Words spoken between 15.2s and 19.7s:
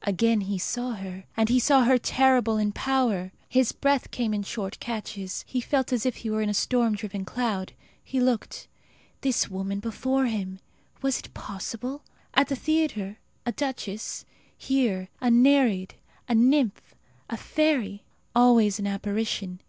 a nereid, a nymph, a fairy. Always an apparition.